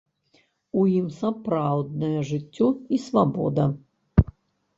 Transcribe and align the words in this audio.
У 0.83 0.85
ім 0.99 1.11
сапраўднае 1.17 2.19
жыццё 2.31 2.67
і 2.97 3.01
свабода. 3.05 3.63